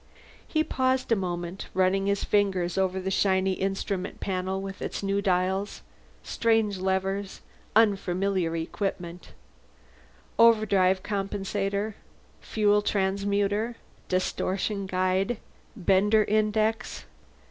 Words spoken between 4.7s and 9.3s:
its new dials, strange levers, unfamiliar instruments.